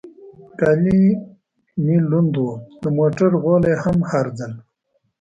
کالي 0.59 1.03
مې 1.83 1.97
لوند 2.09 2.33
و، 2.43 2.47
د 2.81 2.83
موټر 2.97 3.31
غولی 3.43 3.73
هم 3.83 3.97
هر 4.11 4.25
ځل. 4.37 4.53